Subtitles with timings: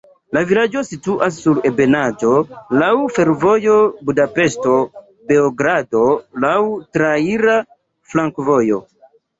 [0.35, 2.31] La vilaĝo situas sur ebenaĵo,
[2.85, 3.77] laŭ fervojo
[4.09, 6.05] Budapeŝto–Beogrado,
[6.49, 6.59] laŭ
[6.99, 7.61] traira
[8.15, 8.87] flankovojo.